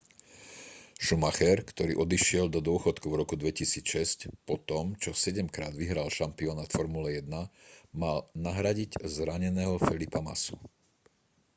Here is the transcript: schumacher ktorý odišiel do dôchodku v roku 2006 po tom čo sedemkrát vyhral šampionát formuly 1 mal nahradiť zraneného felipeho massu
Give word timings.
schumacher 1.05 1.57
ktorý 1.71 1.93
odišiel 2.03 2.45
do 2.51 2.57
dôchodku 2.69 3.05
v 3.09 3.19
roku 3.21 3.35
2006 3.41 4.33
po 4.49 4.55
tom 4.69 4.85
čo 5.03 5.11
sedemkrát 5.23 5.73
vyhral 5.81 6.09
šampionát 6.17 6.69
formuly 6.75 7.11
1 7.21 7.29
mal 8.01 8.17
nahradiť 8.45 8.91
zraneného 9.17 9.75
felipeho 9.87 10.23
massu 10.29 10.57